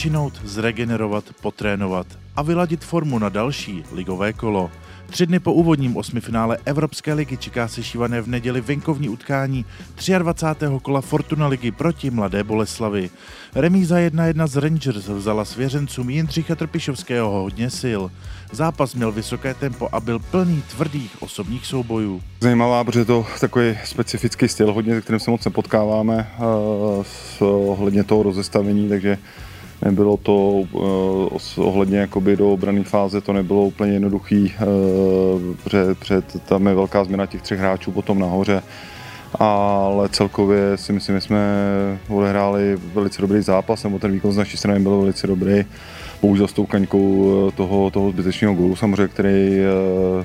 [0.00, 2.06] odpočinout, zregenerovat, potrénovat
[2.36, 4.70] a vyladit formu na další ligové kolo.
[5.10, 9.64] Tři dny po úvodním osmifinále Evropské ligy čeká se šívané v neděli venkovní utkání
[10.18, 10.66] 23.
[10.82, 13.10] kola Fortuna ligy proti Mladé Boleslavi.
[13.54, 18.02] Remíza 1-1 z Rangers vzala svěřencům Jindřicha Trpišovského hodně sil.
[18.52, 22.22] Zápas měl vysoké tempo a byl plný tvrdých osobních soubojů.
[22.40, 28.22] Zajímavá, protože to takový specifický styl, hodně, se kterým se moc nepotkáváme uh, ohledně toho
[28.22, 29.18] rozestavení, takže
[29.82, 34.54] Nebylo to uh, ohledně jakoby do obrané fáze, to nebylo úplně jednoduchý,
[35.64, 38.62] před, před, tam je velká změna těch třech hráčů potom nahoře,
[39.34, 41.40] ale celkově si myslím, že jsme
[42.08, 45.64] odehráli velice dobrý zápas, nebo ten výkon z naší strany byl velice dobrý.
[46.22, 49.58] Bohužel s tou kaňkou eh, toho, toho zbytečného gólu samozřejmě, který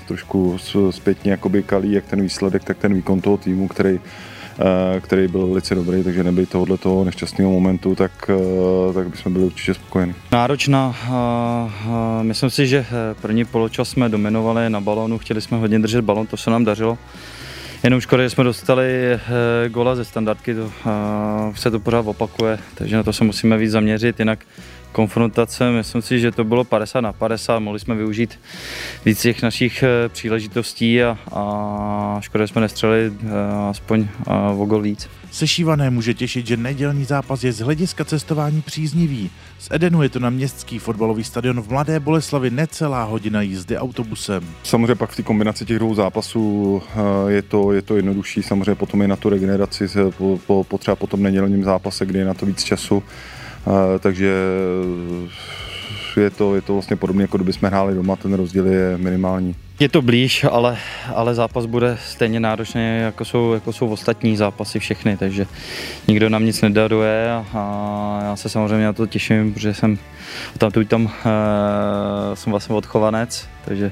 [0.07, 0.57] trošku
[0.89, 4.34] zpětně jakoby kalí jak ten výsledek, tak ten výkon toho týmu, který Eh,
[4.99, 9.45] který byl velice dobrý, takže nebýt tohoto toho nešťastného momentu, tak, eh, tak bychom byli
[9.45, 10.15] určitě spokojeni.
[10.31, 10.95] Náročná,
[12.21, 16.27] myslím si, že eh, první poločas jsme dominovali na balonu, chtěli jsme hodně držet balon,
[16.27, 16.97] to se nám dařilo.
[17.83, 19.19] Jenom škoda, že jsme dostali
[19.67, 20.71] gola ze standardky, to,
[21.55, 24.39] se to pořád opakuje, takže na to se musíme víc zaměřit, jinak
[24.95, 28.39] konfrontace, myslím si, že to bylo 50 na 50, mohli jsme využít
[29.05, 33.29] víc těch našich eh, příležitostí a, a škoda, že jsme nestřelili eh,
[33.69, 35.09] aspoň eh, o gol víc.
[35.31, 39.29] Sešívané může těšit, že nedělní zápas je z hlediska cestování příznivý.
[39.59, 44.43] Z Edenu je to na městský fotbalový stadion v Mladé Boleslavi necelá hodina jízdy autobusem.
[44.63, 46.81] Samozřejmě pak v té kombinaci těch dvou zápasů
[47.27, 51.07] je to, je to jednodušší, samozřejmě potom je na tu regeneraci po, po, potřeba po
[51.07, 53.03] tom nedělním zápase, kdy je na to víc času
[53.99, 54.33] takže
[56.21, 59.55] je to, je to vlastně podobné, jako kdyby jsme hráli doma, ten rozdíl je minimální.
[59.79, 60.77] Je to blíž, ale,
[61.15, 65.45] ale zápas bude stejně náročný, jako jsou, jako jsou ostatní zápasy všechny, takže
[66.07, 69.97] nikdo nám nic nedaruje a, a já se samozřejmě na to těším, protože jsem
[70.57, 73.91] tam, tam, tam e, jsem vlastně odchovanec, takže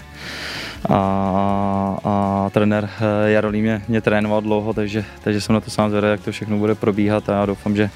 [0.90, 5.90] a, a trenér eh, Jarolí mě, mě trénoval dlouho, takže, takže jsem na to sám
[5.90, 7.90] zvědavý, jak to všechno bude probíhat a já doufám, že,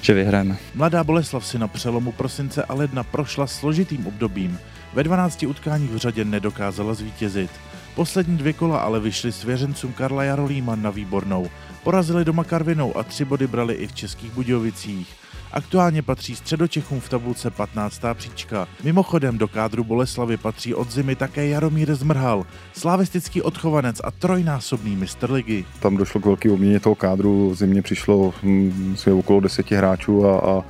[0.00, 0.56] že vyhrajeme.
[0.74, 4.58] Mladá Boleslav si na přelomu prosince a ledna prošla složitým obdobím.
[4.94, 7.50] Ve 12 utkáních v řadě nedokázala zvítězit.
[7.94, 11.50] Poslední dvě kola ale vyšly svěřencům Karla Jarolíma na výbornou.
[11.82, 15.23] Porazili doma Karvinou a tři body brali i v Českých Budějovicích.
[15.54, 18.02] Aktuálně patří středočechům v tabulce 15.
[18.14, 18.68] příčka.
[18.84, 25.30] Mimochodem do kádru Boleslavy patří od zimy také Jaromír Zmrhal, slavistický odchovanec a trojnásobný mistr
[25.30, 25.64] ligy.
[25.80, 30.64] Tam došlo k velký obměně toho kádru, zimě přišlo hm, okolo deseti hráčů a, a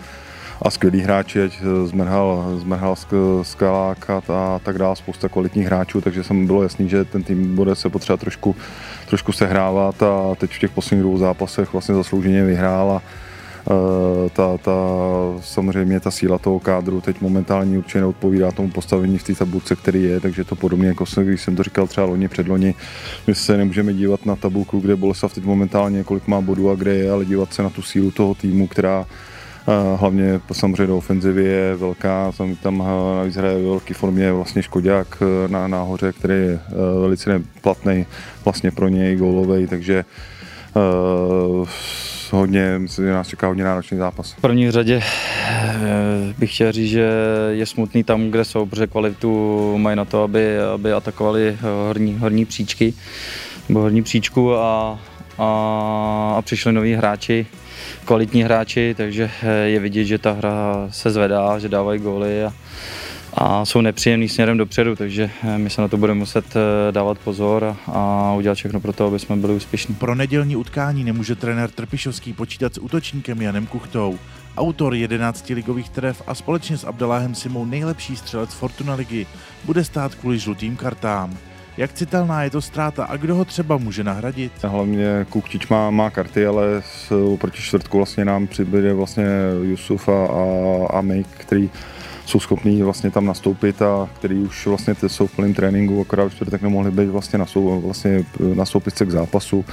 [0.62, 1.52] a skvělí hráči, ať
[1.84, 2.96] zmrhal, zmrhal
[3.42, 7.56] Skalák a, a tak dále, spousta kvalitních hráčů, takže jsem bylo jasný, že ten tým
[7.56, 8.56] bude se potřeba trošku,
[9.08, 13.32] trošku sehrávat a teď v těch posledních dvou zápasech vlastně zaslouženě vyhrál a, Eh,
[14.32, 14.72] ta, ta,
[15.40, 20.02] samozřejmě ta síla toho kádru teď momentálně určitě neodpovídá tomu postavení v té tabulce, který
[20.02, 22.74] je, takže to podobně jako jsem, když jsem to říkal třeba loni předloni,
[23.26, 26.94] my se nemůžeme dívat na tabulku, kde Boleslav teď momentálně kolik má bodů a kde
[26.94, 31.44] je, ale dívat se na tu sílu toho týmu, která eh, hlavně samozřejmě do ofenzivy
[31.44, 36.34] je velká, tam, tam eh, navíc hraje ve velké formě vlastně Škodák na náhoře, který
[36.34, 36.60] je
[37.00, 38.06] velice neplatný
[38.44, 40.04] vlastně pro něj gólovej, takže
[41.60, 41.68] uh,
[42.34, 44.32] hodně, myslím, že nás čeká hodně náročný zápas.
[44.32, 47.10] V první řadě eh, bych chtěl říct, že
[47.50, 52.18] je smutný tam, kde jsou, protože kvalitu mají na to, aby, aby atakovali eh, horní,
[52.18, 52.94] horní příčky,
[53.68, 54.98] nebo horní příčku a,
[55.38, 57.46] a, a přišli noví hráči,
[58.04, 62.52] kvalitní hráči, takže eh, je vidět, že ta hra se zvedá, že dávají góly a,
[63.36, 67.18] a jsou nepříjemný směrem dopředu, takže eh, my se na to budeme muset eh, dávat
[67.18, 69.94] pozor a, a udělat všechno pro to, aby jsme byli úspěšní.
[69.94, 74.18] Pro nedělní utkání nemůže trenér Trpišovský počítat s útočníkem Janem Kuchtou.
[74.56, 79.26] Autor 11 ligových tref a společně s Abdeláhem Simou nejlepší střelec Fortuna ligy
[79.64, 81.38] bude stát kvůli žlutým kartám.
[81.76, 84.52] Jak citelná je to ztráta a kdo ho třeba může nahradit?
[84.62, 89.24] Hlavně Kuchtič má, má karty, ale s, proti čtvrtku vlastně nám přibude vlastně
[89.62, 91.70] Jusuf a, a, a Mejk, který
[92.26, 96.34] jsou schopní vlastně tam nastoupit a který už vlastně jsou v plném tréninku, akorát už
[96.50, 98.24] tak nemohli být vlastně, nasou, vlastně
[98.54, 99.64] nastoupit se k zápasu.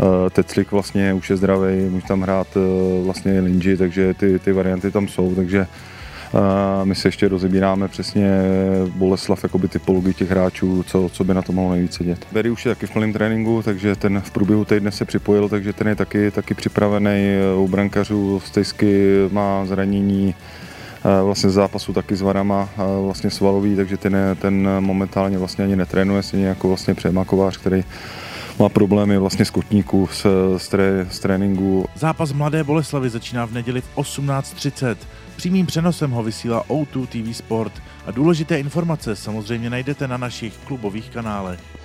[0.00, 4.52] Eh, Teclik vlastně už je zdravý, může tam hrát eh, vlastně Linji, takže ty, ty
[4.52, 8.30] varianty tam jsou, takže eh, my se ještě rozebíráme přesně
[8.94, 12.26] Boleslav, jakoby typologii těch hráčů, co, co by na to mohlo nejvíce dět.
[12.32, 15.72] Berry už je taky v plném tréninku, takže ten v průběhu týdne se připojil, takže
[15.72, 17.36] ten je taky, taky připravený.
[17.56, 20.34] U brankařů Stejsky má zranění,
[21.24, 22.68] vlastně z zápasu taky s Varama
[23.04, 27.84] vlastně svalový, takže ten, ten momentálně vlastně ani netrénuje, stejně jako vlastně Přemakovář, který
[28.58, 31.88] má problémy vlastně z kotníků, z, z, tré, z tréninku.
[31.94, 34.96] Zápas Mladé Boleslavy začíná v neděli v 18.30.
[35.36, 37.72] Přímým přenosem ho vysílá O2 TV Sport
[38.06, 41.77] a důležité informace samozřejmě najdete na našich klubových kanálech.